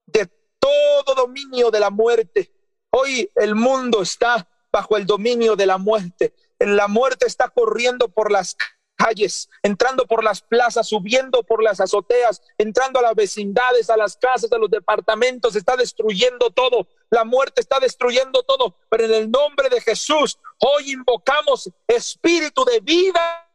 de 0.06 0.26
todo 0.58 1.14
dominio 1.14 1.70
de 1.70 1.78
la 1.78 1.90
muerte. 1.90 2.52
Hoy 2.90 3.30
el 3.36 3.54
mundo 3.54 4.02
está 4.02 4.48
bajo 4.72 4.96
el 4.96 5.06
dominio 5.06 5.54
de 5.54 5.66
la 5.66 5.78
muerte. 5.78 6.34
La 6.58 6.88
muerte 6.88 7.26
está 7.28 7.48
corriendo 7.48 8.08
por 8.08 8.32
las 8.32 8.56
calles, 8.98 9.48
entrando 9.62 10.06
por 10.06 10.22
las 10.24 10.42
plazas, 10.42 10.88
subiendo 10.88 11.42
por 11.44 11.62
las 11.62 11.80
azoteas, 11.80 12.42
entrando 12.58 12.98
a 12.98 13.02
las 13.02 13.14
vecindades, 13.14 13.88
a 13.88 13.96
las 13.96 14.16
casas, 14.16 14.52
a 14.52 14.58
los 14.58 14.70
departamentos, 14.70 15.56
está 15.56 15.76
destruyendo 15.76 16.50
todo. 16.50 16.88
La 17.08 17.24
muerte 17.24 17.60
está 17.60 17.78
destruyendo 17.78 18.42
todo, 18.42 18.76
pero 18.90 19.04
en 19.04 19.14
el 19.14 19.30
nombre 19.30 19.68
de 19.70 19.80
Jesús 19.80 20.38
hoy 20.58 20.92
invocamos 20.92 21.70
espíritu 21.86 22.64
de 22.64 22.80
vida, 22.80 23.48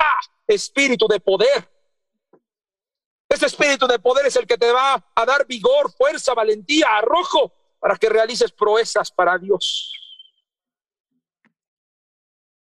espíritu 0.47 1.07
de 1.07 1.19
poder. 1.19 1.69
Ese 3.27 3.47
espíritu 3.47 3.85
de 3.87 3.99
poder 3.99 4.25
es 4.25 4.35
el 4.35 4.47
que 4.47 4.57
te 4.57 4.71
va 4.71 5.03
a 5.13 5.25
dar 5.25 5.45
vigor, 5.45 5.91
fuerza, 5.91 6.33
valentía, 6.33 6.87
arrojo 6.97 7.51
para 7.79 7.97
que 7.97 8.07
realices 8.07 8.51
proezas 8.51 9.11
para 9.11 9.37
Dios. 9.37 9.91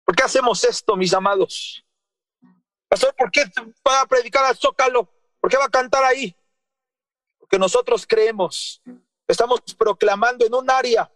¿Por 0.04 0.14
qué 0.14 0.22
hacemos 0.22 0.62
esto, 0.64 0.96
mis 0.96 1.12
amados? 1.12 1.84
Pastor, 2.88 3.14
¿por 3.14 3.30
qué 3.30 3.44
va 3.86 4.00
a 4.00 4.06
predicar 4.06 4.44
al 4.44 4.56
Zócalo? 4.56 5.08
¿Por 5.40 5.50
qué 5.50 5.56
va 5.56 5.66
a 5.66 5.70
cantar 5.70 6.02
ahí? 6.04 6.34
Porque 7.38 7.58
nosotros 7.58 8.06
creemos, 8.06 8.82
estamos 9.26 9.60
proclamando 9.76 10.46
en 10.46 10.54
un 10.54 10.70
área 10.70 11.10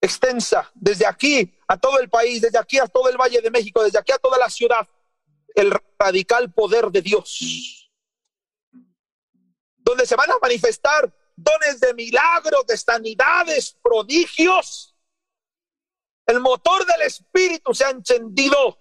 extensa, 0.00 0.70
desde 0.74 1.06
aquí 1.06 1.54
a 1.68 1.76
todo 1.76 1.98
el 1.98 2.08
país, 2.08 2.40
desde 2.40 2.58
aquí 2.58 2.78
a 2.78 2.86
todo 2.86 3.08
el 3.08 3.16
Valle 3.16 3.40
de 3.40 3.50
México, 3.50 3.82
desde 3.82 3.98
aquí 3.98 4.12
a 4.12 4.18
toda 4.18 4.38
la 4.38 4.48
ciudad, 4.48 4.88
el 5.54 5.72
radical 5.98 6.52
poder 6.52 6.90
de 6.90 7.02
Dios, 7.02 7.90
donde 9.76 10.06
se 10.06 10.16
van 10.16 10.30
a 10.30 10.38
manifestar 10.40 11.12
dones 11.36 11.80
de 11.80 11.94
milagros, 11.94 12.66
de 12.66 12.76
sanidades, 12.76 13.76
prodigios. 13.82 14.94
El 16.26 16.40
motor 16.40 16.84
del 16.86 17.02
Espíritu 17.02 17.74
se 17.74 17.84
ha 17.84 17.90
encendido. 17.90 18.78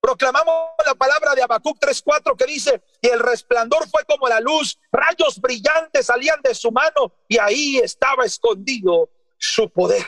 Proclamamos 0.00 0.70
la 0.86 0.94
palabra 0.94 1.34
de 1.34 1.42
Habacuc 1.42 1.78
3:4 1.78 2.36
que 2.36 2.46
dice, 2.46 2.82
y 3.02 3.08
el 3.08 3.20
resplandor 3.20 3.88
fue 3.88 4.04
como 4.04 4.28
la 4.28 4.40
luz, 4.40 4.78
rayos 4.90 5.40
brillantes 5.40 6.06
salían 6.06 6.40
de 6.42 6.54
su 6.54 6.72
mano 6.72 7.12
y 7.28 7.38
ahí 7.38 7.78
estaba 7.78 8.24
escondido 8.24 9.10
su 9.36 9.70
poder. 9.70 10.06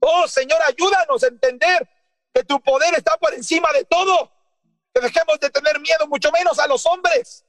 Oh 0.00 0.26
Señor, 0.26 0.60
ayúdanos 0.66 1.22
a 1.22 1.28
entender 1.28 1.88
que 2.34 2.44
tu 2.44 2.60
poder 2.60 2.94
está 2.94 3.16
por 3.16 3.32
encima 3.34 3.72
de 3.72 3.84
todo. 3.84 4.30
Que 4.92 5.00
dejemos 5.00 5.38
de 5.40 5.50
tener 5.50 5.80
miedo, 5.80 6.06
mucho 6.06 6.30
menos 6.32 6.58
a 6.58 6.66
los 6.66 6.84
hombres. 6.86 7.44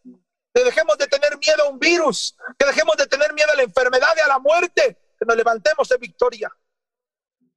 Que 0.54 0.64
dejemos 0.64 0.98
de 0.98 1.08
tener 1.08 1.38
miedo 1.38 1.64
a 1.64 1.70
un 1.70 1.80
virus. 1.80 2.36
Que 2.58 2.66
dejemos 2.66 2.96
de 2.96 3.06
tener 3.08 3.34
miedo 3.34 3.52
a 3.52 3.56
la 3.56 3.64
enfermedad 3.64 4.14
y 4.16 4.20
a 4.22 4.28
la 4.28 4.40
muerte. 4.40 4.98
Que 5.20 5.26
nos 5.26 5.36
levantemos 5.36 5.90
de 5.90 5.98
victoria. 5.98 6.50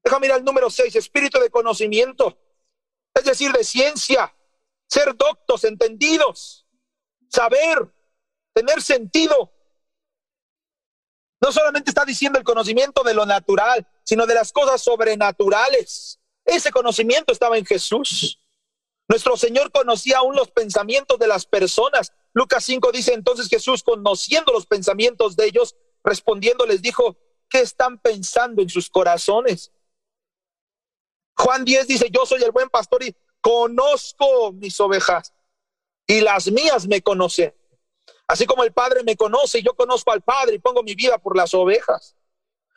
Déjame 0.03 0.27
mirar 0.27 0.39
el 0.39 0.45
número 0.45 0.71
6, 0.71 0.97
espíritu 0.97 1.39
de 1.39 1.51
conocimiento. 1.51 2.37
Es 3.15 3.25
decir, 3.25 3.53
de 3.53 3.65
ciencia. 3.65 4.35
Ser 4.87 5.15
doctos, 5.17 5.65
entendidos. 5.65 6.67
Saber, 7.29 7.93
tener 8.53 8.83
sentido. 8.83 9.53
No 11.41 11.53
solamente 11.53 11.91
está 11.91 12.05
diciendo 12.05 12.39
el 12.39 12.45
conocimiento 12.45 13.03
de 13.03 13.15
lo 13.15 13.25
natural, 13.25 13.87
sino 14.05 14.27
de 14.27 14.35
las 14.35 14.53
cosas 14.53 14.83
sobrenaturales. 14.83 16.21
Ese 16.45 16.71
conocimiento 16.71 17.33
estaba 17.33 17.57
en 17.57 17.65
Jesús. 17.65 18.41
Nuestro 19.09 19.37
Señor 19.37 19.73
conocía 19.73 20.19
aún 20.19 20.37
los 20.37 20.51
pensamientos 20.51 21.19
de 21.19 21.27
las 21.27 21.47
personas. 21.47 22.13
Lucas 22.33 22.65
5 22.65 22.93
dice 22.93 23.13
entonces 23.13 23.49
Jesús, 23.49 23.83
conociendo 23.83 24.53
los 24.53 24.67
pensamientos 24.67 25.35
de 25.35 25.47
ellos, 25.47 25.75
respondiendo 26.05 26.67
les 26.67 26.83
dijo, 26.83 27.17
¿qué 27.49 27.61
están 27.61 27.99
pensando 27.99 28.63
en 28.63 28.69
sus 28.69 28.89
corazones? 28.89 29.73
Juan 31.41 31.65
10 31.65 31.87
dice, 31.87 32.11
yo 32.11 32.27
soy 32.27 32.43
el 32.43 32.51
buen 32.51 32.69
pastor 32.69 33.03
y 33.03 33.17
conozco 33.41 34.53
mis 34.53 34.79
ovejas 34.79 35.33
y 36.07 36.21
las 36.21 36.51
mías 36.51 36.87
me 36.87 37.01
conocen. 37.01 37.55
Así 38.27 38.45
como 38.45 38.63
el 38.63 38.73
Padre 38.73 39.03
me 39.05 39.17
conoce, 39.17 39.63
yo 39.63 39.75
conozco 39.75 40.13
al 40.13 40.21
Padre 40.21 40.57
y 40.57 40.59
pongo 40.59 40.83
mi 40.83 40.95
vida 40.95 41.17
por 41.17 41.35
las 41.35 41.55
ovejas. 41.55 42.15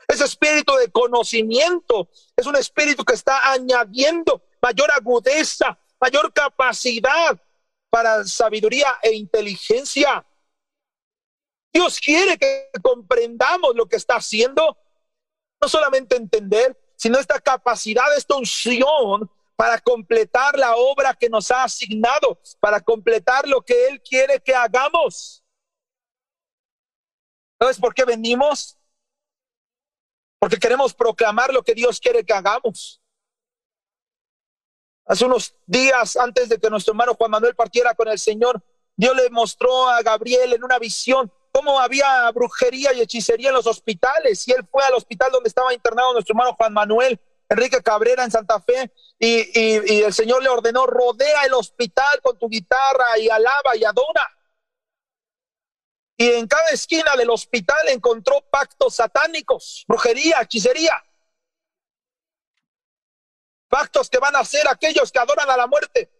Ese 0.07 0.23
espíritu 0.23 0.73
de 0.75 0.89
conocimiento 0.89 2.07
es 2.35 2.45
un 2.45 2.55
espíritu 2.55 3.03
que 3.03 3.15
está 3.15 3.51
añadiendo 3.51 4.41
mayor 4.61 4.91
agudeza, 4.91 5.77
mayor 5.99 6.31
capacidad 6.31 7.37
para 7.89 8.23
sabiduría 8.23 8.97
e 9.01 9.11
inteligencia. 9.13 10.25
Dios 11.73 11.99
quiere 11.99 12.37
que 12.37 12.69
comprendamos 12.81 13.75
lo 13.75 13.87
que 13.87 13.97
está 13.97 14.15
haciendo, 14.15 14.77
no 15.61 15.67
solamente 15.67 16.15
entender, 16.15 16.77
sino 17.03 17.19
esta 17.19 17.39
capacidad, 17.39 18.05
esta 18.17 18.35
unción 18.35 19.29
para 19.57 19.77
completar 19.79 20.57
la 20.57 20.75
obra 20.75 21.13
que 21.13 21.29
nos 21.29 21.51
ha 21.51 21.65
asignado, 21.65 22.39
para 22.61 22.79
completar 22.79 23.45
lo 23.45 23.61
que 23.61 23.89
Él 23.89 24.01
quiere 24.01 24.39
que 24.39 24.55
hagamos. 24.55 25.43
¿Sabes 27.59 27.77
por 27.77 27.93
qué 27.93 28.05
venimos? 28.05 28.77
porque 30.43 30.57
queremos 30.57 30.93
proclamar 30.93 31.53
lo 31.53 31.63
que 31.63 31.73
Dios 31.73 32.01
quiere 32.01 32.21
que 32.25 32.33
hagamos. 32.33 33.01
Hace 35.05 35.23
unos 35.23 35.55
días 35.65 36.17
antes 36.17 36.49
de 36.49 36.59
que 36.59 36.69
nuestro 36.69 36.91
hermano 36.91 37.13
Juan 37.13 37.31
Manuel 37.31 37.55
partiera 37.55 37.95
con 37.95 38.09
el 38.09 38.19
Señor, 38.19 38.61
Dios 38.93 39.15
le 39.15 39.29
mostró 39.29 39.87
a 39.87 40.01
Gabriel 40.01 40.51
en 40.51 40.65
una 40.65 40.79
visión 40.79 41.31
cómo 41.53 41.79
había 41.79 42.29
brujería 42.31 42.91
y 42.91 42.99
hechicería 42.99 43.49
en 43.49 43.55
los 43.55 43.67
hospitales. 43.67 44.45
Y 44.47 44.51
él 44.51 44.67
fue 44.69 44.83
al 44.83 44.95
hospital 44.95 45.31
donde 45.31 45.47
estaba 45.47 45.73
internado 45.73 46.11
nuestro 46.11 46.33
hermano 46.33 46.55
Juan 46.55 46.73
Manuel 46.73 47.17
Enrique 47.47 47.81
Cabrera 47.81 48.25
en 48.25 48.31
Santa 48.31 48.59
Fe 48.59 48.91
y, 49.19 49.93
y 49.93 50.01
el 50.01 50.13
Señor 50.13 50.43
le 50.43 50.49
ordenó, 50.49 50.85
rodea 50.85 51.43
el 51.45 51.53
hospital 51.53 52.19
con 52.21 52.37
tu 52.37 52.49
guitarra 52.49 53.17
y 53.19 53.29
alaba 53.29 53.75
y 53.75 53.85
adora 53.85 54.29
y 56.17 56.31
en 56.31 56.47
cada 56.47 56.69
esquina 56.69 57.15
del 57.17 57.29
hospital 57.29 57.89
encontró 57.89 58.41
pactos 58.49 58.95
satánicos, 58.95 59.83
brujería, 59.87 60.41
hechicería. 60.41 61.03
Pactos 63.67 64.09
que 64.09 64.19
van 64.19 64.35
a 64.35 64.39
hacer 64.39 64.67
aquellos 64.67 65.11
que 65.11 65.19
adoran 65.19 65.49
a 65.49 65.57
la 65.57 65.67
muerte. 65.67 66.12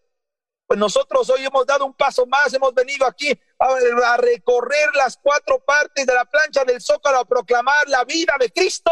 Pues 0.74 0.80
nosotros 0.80 1.30
hoy 1.30 1.46
hemos 1.46 1.68
dado 1.68 1.86
un 1.86 1.94
paso 1.94 2.26
más, 2.26 2.52
hemos 2.52 2.74
venido 2.74 3.06
aquí 3.06 3.30
a, 3.60 4.18
recorrer 4.18 4.90
las 4.96 5.16
cuatro 5.18 5.64
partes 5.64 6.04
de 6.04 6.12
la 6.16 6.26
plancha 6.26 6.66
del 6.66 6.82
zócalo 6.82 7.20
a 7.20 7.26
proclamar 7.26 7.88
la 7.90 8.04
vida 8.04 8.36
de 8.40 8.52
Cristo. 8.52 8.90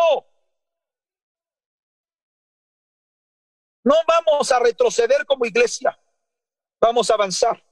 No 3.83 3.95
vamos 4.07 4.51
a 4.51 4.59
retroceder 4.59 5.25
como 5.25 5.43
iglesia, 5.43 5.99
vamos 6.79 7.09
a 7.09 7.15
avanzar. 7.15 7.65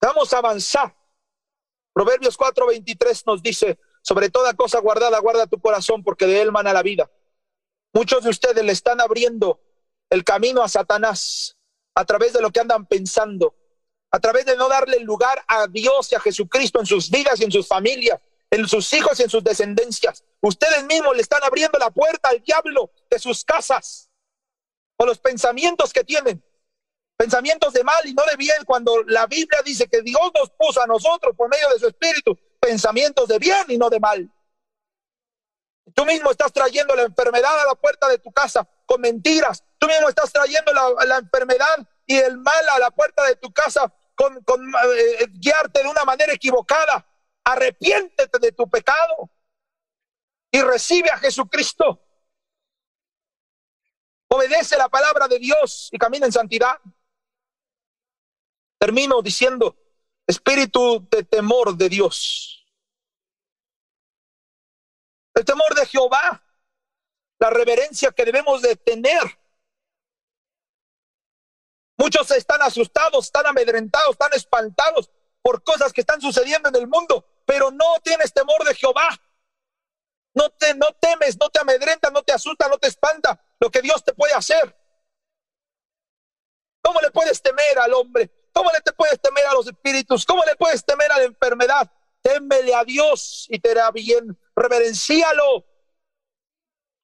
Vamos 0.00 0.32
a 0.32 0.38
avanzar. 0.38 0.96
Proverbios 1.92 2.38
4:23 2.38 3.26
nos 3.26 3.42
dice, 3.42 3.78
sobre 4.00 4.30
toda 4.30 4.54
cosa 4.54 4.80
guardada, 4.80 5.18
guarda 5.18 5.46
tu 5.46 5.60
corazón 5.60 6.02
porque 6.02 6.26
de 6.26 6.40
él 6.40 6.50
mana 6.50 6.72
la 6.72 6.82
vida. 6.82 7.10
Muchos 7.92 8.24
de 8.24 8.30
ustedes 8.30 8.64
le 8.64 8.72
están 8.72 9.02
abriendo 9.02 9.60
el 10.08 10.24
camino 10.24 10.62
a 10.62 10.68
Satanás 10.70 11.53
a 11.94 12.04
través 12.04 12.32
de 12.32 12.40
lo 12.40 12.50
que 12.50 12.60
andan 12.60 12.86
pensando, 12.86 13.54
a 14.10 14.20
través 14.20 14.44
de 14.46 14.56
no 14.56 14.68
darle 14.68 15.00
lugar 15.00 15.42
a 15.46 15.66
Dios 15.66 16.10
y 16.12 16.14
a 16.14 16.20
Jesucristo 16.20 16.80
en 16.80 16.86
sus 16.86 17.10
vidas 17.10 17.40
y 17.40 17.44
en 17.44 17.52
sus 17.52 17.66
familias, 17.66 18.20
en 18.50 18.66
sus 18.68 18.92
hijos 18.92 19.18
y 19.18 19.24
en 19.24 19.30
sus 19.30 19.42
descendencias. 19.42 20.24
Ustedes 20.40 20.84
mismos 20.84 21.16
le 21.16 21.22
están 21.22 21.42
abriendo 21.42 21.78
la 21.78 21.90
puerta 21.90 22.28
al 22.28 22.40
diablo 22.42 22.90
de 23.10 23.18
sus 23.18 23.44
casas 23.44 24.10
o 24.96 25.06
los 25.06 25.18
pensamientos 25.18 25.92
que 25.92 26.04
tienen 26.04 26.42
pensamientos 27.16 27.72
de 27.72 27.84
mal 27.84 28.04
y 28.06 28.14
no 28.14 28.22
de 28.30 28.36
bien, 28.36 28.64
cuando 28.66 29.02
la 29.04 29.26
Biblia 29.26 29.60
dice 29.64 29.88
que 29.88 30.02
Dios 30.02 30.32
nos 30.34 30.50
puso 30.50 30.82
a 30.82 30.86
nosotros 30.86 31.34
por 31.36 31.48
medio 31.48 31.68
de 31.70 31.78
su 31.78 31.86
Espíritu 31.86 32.36
pensamientos 32.60 33.28
de 33.28 33.38
bien 33.38 33.64
y 33.68 33.78
no 33.78 33.90
de 33.90 34.00
mal. 34.00 34.30
Tú 35.92 36.06
mismo 36.06 36.30
estás 36.30 36.52
trayendo 36.52 36.94
la 36.94 37.02
enfermedad 37.02 37.60
a 37.60 37.66
la 37.66 37.74
puerta 37.74 38.08
de 38.08 38.18
tu 38.18 38.32
casa 38.32 38.66
con 38.86 39.00
mentiras. 39.00 39.62
Tú 39.78 39.86
mismo 39.86 40.08
estás 40.08 40.32
trayendo 40.32 40.72
la, 40.72 41.18
enfermedad 41.18 41.86
y 42.06 42.16
el 42.16 42.38
mal 42.38 42.68
a 42.70 42.78
la 42.78 42.90
puerta 42.90 43.24
de 43.24 43.36
tu 43.36 43.52
casa 43.52 43.92
con, 44.14 44.36
eh, 44.38 45.26
guiarte 45.30 45.82
de 45.82 45.88
una 45.88 46.04
manera 46.04 46.32
equivocada. 46.32 47.06
Arrepiéntete 47.44 48.38
de 48.38 48.52
tu 48.52 48.68
pecado 48.70 49.30
y 50.50 50.62
recibe 50.62 51.10
a 51.10 51.18
Jesucristo. 51.18 52.00
Obedece 54.28 54.78
la 54.78 54.88
palabra 54.88 55.28
de 55.28 55.38
Dios 55.38 55.90
y 55.92 55.98
camina 55.98 56.24
en 56.24 56.32
santidad. 56.32 56.80
Termino 58.78 59.20
diciendo, 59.20 59.76
espíritu 60.26 61.06
de 61.10 61.24
temor 61.24 61.76
de 61.76 61.88
Dios. 61.90 62.63
El 65.34 65.44
temor 65.44 65.74
de 65.74 65.86
Jehová, 65.86 66.42
la 67.38 67.50
reverencia 67.50 68.12
que 68.12 68.24
debemos 68.24 68.62
de 68.62 68.76
tener. 68.76 69.22
Muchos 71.96 72.30
están 72.32 72.62
asustados, 72.62 73.26
están 73.26 73.46
amedrentados, 73.46 74.10
están 74.10 74.32
espantados 74.32 75.10
por 75.42 75.62
cosas 75.62 75.92
que 75.92 76.00
están 76.00 76.20
sucediendo 76.20 76.68
en 76.68 76.76
el 76.76 76.86
mundo, 76.86 77.26
pero 77.44 77.70
no 77.70 77.96
tienes 78.02 78.32
temor 78.32 78.64
de 78.64 78.74
Jehová. 78.74 79.08
No 80.34 80.50
te 80.50 80.74
no 80.74 80.92
temes, 81.00 81.38
no 81.38 81.48
te 81.50 81.60
amedrenta, 81.60 82.10
no 82.10 82.22
te 82.22 82.32
asusta, 82.32 82.68
no 82.68 82.78
te 82.78 82.88
espanta 82.88 83.40
lo 83.60 83.70
que 83.70 83.82
Dios 83.82 84.02
te 84.04 84.12
puede 84.14 84.34
hacer. 84.34 84.76
¿Cómo 86.82 87.00
le 87.00 87.10
puedes 87.10 87.40
temer 87.40 87.78
al 87.78 87.94
hombre? 87.94 88.30
¿Cómo 88.52 88.70
le 88.72 88.80
te 88.80 88.92
puedes 88.92 89.20
temer 89.20 89.46
a 89.46 89.54
los 89.54 89.66
espíritus? 89.66 90.24
¿Cómo 90.24 90.44
le 90.44 90.56
puedes 90.56 90.84
temer 90.84 91.10
a 91.12 91.18
la 91.18 91.24
enfermedad? 91.24 91.90
Témele 92.20 92.74
a 92.74 92.84
Dios 92.84 93.46
y 93.48 93.58
te 93.58 93.70
hará 93.70 93.90
bien. 93.90 94.38
Reverencialo. 94.56 95.64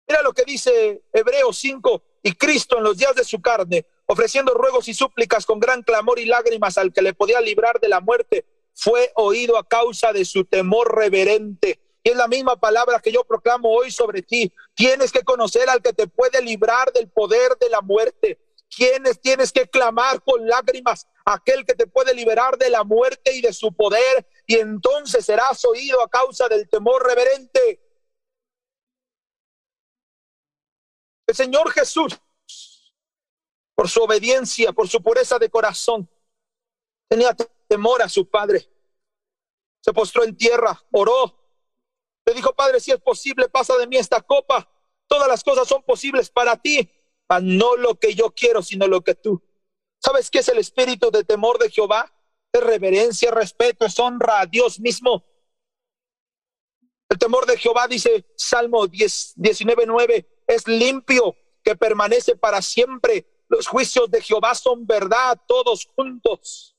Mira 0.09 0.23
lo 0.23 0.33
que 0.33 0.45
dice 0.45 1.03
Hebreos 1.13 1.59
5. 1.59 2.03
Y 2.23 2.33
Cristo 2.33 2.77
en 2.77 2.85
los 2.85 2.99
días 2.99 3.15
de 3.15 3.25
su 3.25 3.41
carne, 3.41 3.87
ofreciendo 4.07 4.53
ruegos 4.53 4.89
y 4.89 4.95
súplicas 4.95 5.47
con 5.47 5.59
gran 5.59 5.83
clamor 5.83 6.19
y 6.19 6.27
lágrimas 6.27 6.77
al 6.77 6.93
que 6.93 7.01
le 7.01 7.15
podía 7.15 7.41
librar 7.41 7.81
de 7.81 7.89
la 7.89 8.01
muerte, 8.01 8.45
fue 8.75 9.11
oído 9.15 9.57
a 9.57 9.67
causa 9.67 10.13
de 10.13 10.25
su 10.25 10.45
temor 10.45 10.95
reverente. 10.95 11.81
Y 12.03 12.11
es 12.11 12.17
la 12.17 12.29
misma 12.29 12.59
palabra 12.59 13.01
que 13.01 13.13
yo 13.13 13.25
proclamo 13.25 13.71
hoy 13.71 13.91
sobre 13.91 14.23
ti. 14.23 14.53
Tienes 14.75 15.13
que 15.13 15.23
conocer 15.23 15.69
al 15.69 15.83
que 15.83 15.93
te 15.93 16.07
puede 16.09 16.43
librar 16.43 16.93
del 16.93 17.09
poder 17.09 17.57
de 17.59 17.69
la 17.71 17.81
muerte. 17.81 18.39
quienes 18.75 19.21
tienes 19.21 19.51
que 19.51 19.67
clamar 19.67 20.23
con 20.23 20.47
lágrimas, 20.47 21.09
aquel 21.25 21.67
que 21.67 21.75
te 21.75 21.89
puede 21.89 22.15
liberar 22.15 22.57
de 22.57 22.71
la 22.71 22.85
muerte 22.85 23.35
y 23.35 23.41
de 23.41 23.53
su 23.53 23.73
poder, 23.73 24.25
y 24.51 24.57
entonces 24.57 25.25
serás 25.25 25.65
oído 25.65 26.03
a 26.03 26.11
causa 26.11 26.49
del 26.49 26.69
temor 26.69 27.07
reverente. 27.07 27.81
El 31.25 31.37
Señor 31.37 31.71
Jesús, 31.71 32.21
por 33.77 33.89
su 33.89 34.03
obediencia, 34.03 34.73
por 34.73 34.89
su 34.89 35.01
pureza 35.01 35.39
de 35.39 35.49
corazón, 35.49 36.11
tenía 37.09 37.33
temor 37.69 38.03
a 38.03 38.09
su 38.09 38.29
Padre. 38.29 38.69
Se 39.83 39.93
postró 39.93 40.25
en 40.25 40.37
tierra, 40.37 40.85
oró, 40.91 41.39
le 42.27 42.35
dijo, 42.35 42.53
Padre, 42.53 42.81
si 42.81 42.91
es 42.91 43.01
posible, 43.01 43.49
pasa 43.49 43.79
de 43.79 43.87
mí 43.87 43.99
esta 43.99 44.21
copa. 44.21 44.69
Todas 45.07 45.29
las 45.29 45.45
cosas 45.45 45.69
son 45.69 45.85
posibles 45.85 46.29
para 46.29 46.57
ti, 46.57 46.91
mas 47.29 47.41
no 47.41 47.77
lo 47.77 48.01
que 48.01 48.17
yo 48.17 48.33
quiero, 48.33 48.63
sino 48.63 48.89
lo 48.89 49.03
que 49.03 49.15
tú. 49.15 49.41
¿Sabes 50.01 50.29
qué 50.29 50.41
es 50.41 50.49
el 50.49 50.59
espíritu 50.59 51.13
de 51.13 51.23
temor 51.23 51.57
de 51.61 51.71
Jehová? 51.71 52.13
Es 52.53 52.63
reverencia, 52.63 53.31
respeto, 53.31 53.87
es 53.87 53.99
honra 53.99 54.41
a 54.41 54.47
Dios 54.47 54.81
mismo. 54.81 55.25
El 57.09 57.19
temor 57.19 57.47
de 57.47 57.59
Jehová, 57.59 57.89
dice 57.89 58.25
Salmo 58.37 58.87
10, 58.87 59.35
19, 59.37 59.85
9, 59.87 60.43
es 60.47 60.67
limpio, 60.69 61.37
que 61.63 61.77
permanece 61.77 62.37
para 62.37 62.63
siempre. 62.63 63.27
Los 63.49 63.67
juicios 63.67 64.11
de 64.11 64.23
Jehová 64.23 64.55
son 64.55 64.87
verdad, 64.87 65.41
todos 65.47 65.89
juntos. 65.97 66.77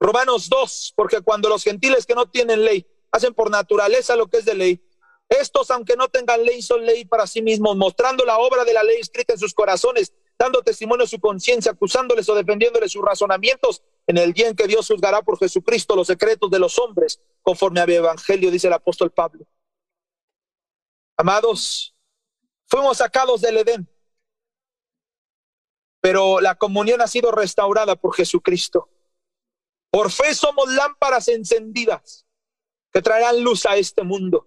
Romanos 0.00 0.48
2, 0.48 0.94
porque 0.96 1.20
cuando 1.20 1.48
los 1.48 1.62
gentiles 1.62 2.06
que 2.06 2.14
no 2.14 2.26
tienen 2.26 2.64
ley 2.64 2.86
hacen 3.10 3.34
por 3.34 3.50
naturaleza 3.50 4.16
lo 4.16 4.26
que 4.26 4.38
es 4.38 4.44
de 4.44 4.54
ley, 4.54 4.82
estos, 5.28 5.70
aunque 5.70 5.96
no 5.96 6.08
tengan 6.08 6.44
ley, 6.44 6.62
son 6.62 6.84
ley 6.84 7.04
para 7.04 7.26
sí 7.26 7.42
mismos, 7.42 7.76
mostrando 7.76 8.24
la 8.24 8.38
obra 8.38 8.64
de 8.64 8.72
la 8.72 8.82
ley 8.82 9.00
escrita 9.00 9.32
en 9.32 9.38
sus 9.38 9.54
corazones, 9.54 10.12
dando 10.38 10.62
testimonio 10.62 11.04
de 11.04 11.10
su 11.10 11.18
conciencia, 11.18 11.72
acusándoles 11.72 12.28
o 12.28 12.34
defendiéndoles 12.34 12.92
sus 12.92 13.04
razonamientos 13.04 13.82
en 14.06 14.18
el 14.18 14.32
día 14.32 14.48
en 14.48 14.56
que 14.56 14.66
Dios 14.66 14.86
juzgará 14.86 15.22
por 15.22 15.38
Jesucristo 15.38 15.96
los 15.96 16.06
secretos 16.06 16.50
de 16.50 16.58
los 16.58 16.78
hombres, 16.78 17.20
conforme 17.42 17.80
a 17.80 17.86
mi 17.86 17.94
evangelio, 17.94 18.50
dice 18.50 18.66
el 18.66 18.74
apóstol 18.74 19.10
Pablo. 19.10 19.46
Amados, 21.16 21.94
fuimos 22.66 22.98
sacados 22.98 23.40
del 23.40 23.56
Edén, 23.58 23.88
pero 26.00 26.40
la 26.40 26.54
comunión 26.54 27.00
ha 27.00 27.08
sido 27.08 27.32
restaurada 27.32 27.96
por 27.96 28.14
Jesucristo. 28.14 28.88
Por 29.90 30.10
fe 30.12 30.34
somos 30.34 30.72
lámparas 30.72 31.28
encendidas 31.28 32.26
que 32.92 33.00
traerán 33.00 33.42
luz 33.42 33.66
a 33.66 33.76
este 33.76 34.02
mundo. 34.02 34.46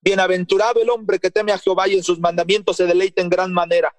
Bienaventurado 0.00 0.80
el 0.80 0.90
hombre 0.90 1.18
que 1.18 1.30
teme 1.30 1.52
a 1.52 1.58
Jehová 1.58 1.88
y 1.88 1.94
en 1.94 2.02
sus 2.02 2.18
mandamientos 2.18 2.76
se 2.76 2.84
deleita 2.86 3.22
en 3.22 3.28
gran 3.28 3.52
manera. 3.52 3.94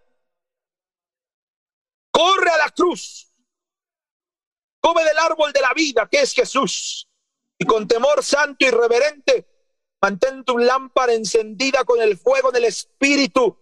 Corre 2.17 2.49
a 2.49 2.57
la 2.57 2.71
cruz. 2.71 3.31
Come 4.79 5.03
del 5.03 5.19
árbol 5.19 5.53
de 5.53 5.61
la 5.61 5.71
vida 5.75 6.09
que 6.09 6.21
es 6.21 6.33
Jesús. 6.33 7.07
Y 7.59 7.65
con 7.65 7.87
temor 7.87 8.23
santo 8.23 8.65
y 8.65 8.71
reverente, 8.71 9.47
mantén 10.01 10.43
tu 10.43 10.57
lámpara 10.57 11.13
encendida 11.13 11.83
con 11.83 12.01
el 12.01 12.17
fuego 12.17 12.51
del 12.51 12.65
Espíritu. 12.65 13.55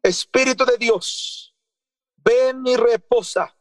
Espíritu 0.00 0.64
de 0.64 0.78
Dios, 0.78 1.52
ven 2.18 2.64
y 2.64 2.76
reposa 2.76 3.52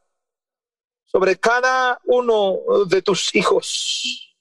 sobre 1.04 1.40
cada 1.40 2.00
uno 2.06 2.86
de 2.88 3.02
tus 3.02 3.34
hijos. 3.34 4.38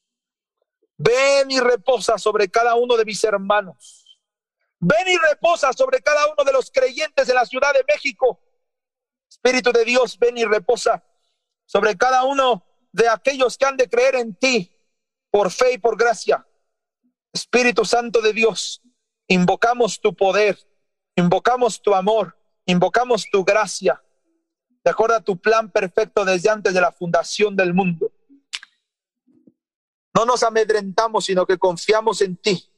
Ven 0.98 1.50
y 1.50 1.60
reposa 1.60 2.18
sobre 2.18 2.50
cada 2.50 2.74
uno 2.74 2.94
de 2.98 3.06
mis 3.06 3.24
hermanos. 3.24 4.20
Ven 4.78 5.08
y 5.08 5.16
reposa 5.16 5.72
sobre 5.72 6.02
cada 6.02 6.26
uno 6.30 6.44
de 6.44 6.52
los 6.52 6.70
creyentes 6.70 7.26
de 7.26 7.32
la 7.32 7.46
Ciudad 7.46 7.72
de 7.72 7.84
México. 7.88 8.42
Espíritu 9.46 9.70
de 9.70 9.84
Dios, 9.84 10.18
ven 10.18 10.36
y 10.38 10.44
reposa 10.44 11.04
sobre 11.66 11.96
cada 11.96 12.24
uno 12.24 12.66
de 12.90 13.08
aquellos 13.08 13.56
que 13.56 13.64
han 13.64 13.76
de 13.76 13.88
creer 13.88 14.16
en 14.16 14.34
ti 14.34 14.76
por 15.30 15.52
fe 15.52 15.74
y 15.74 15.78
por 15.78 15.96
gracia. 15.96 16.44
Espíritu 17.32 17.84
Santo 17.84 18.20
de 18.20 18.32
Dios, 18.32 18.82
invocamos 19.28 20.00
tu 20.00 20.16
poder, 20.16 20.58
invocamos 21.14 21.80
tu 21.80 21.94
amor, 21.94 22.36
invocamos 22.64 23.30
tu 23.30 23.44
gracia 23.44 24.02
de 24.82 24.90
acuerdo 24.90 25.14
a 25.14 25.20
tu 25.20 25.36
plan 25.36 25.70
perfecto 25.70 26.24
desde 26.24 26.50
antes 26.50 26.74
de 26.74 26.80
la 26.80 26.90
fundación 26.90 27.54
del 27.54 27.72
mundo. 27.72 28.10
No 30.12 30.26
nos 30.26 30.42
amedrentamos, 30.42 31.24
sino 31.24 31.46
que 31.46 31.56
confiamos 31.56 32.20
en 32.20 32.36
ti 32.36 32.68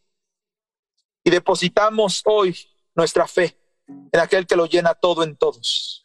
y 1.24 1.30
depositamos 1.30 2.20
hoy 2.26 2.54
nuestra 2.94 3.26
fe 3.26 3.56
en 3.86 4.20
aquel 4.20 4.46
que 4.46 4.54
lo 4.54 4.66
llena 4.66 4.92
todo 4.92 5.22
en 5.22 5.34
todos. 5.34 6.04